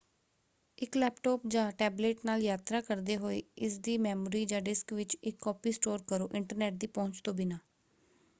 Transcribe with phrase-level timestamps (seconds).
[0.77, 5.71] ਇੱਕ ਲੈਪਟਾਪ ਜਾਂ ਟੈਬਲੈੱਟ ਨਾਲ ਯਾਤਰਾ ਕਰਦੇ ਹੋਏ ਇਸਦੀ ਮੈਮੋਰੀ ਜਾਂ ਡਿਸਕ ਵਿੱਚ ਇੱਕ ਕਾਪੀ
[5.71, 7.57] ਸਟੋਰ ਕਰੋ ਇੰਟਰਨੈੱਟ ਦੀ ਪਹੁੰਚ ਤੋਂ ਬਿਨਾਂ।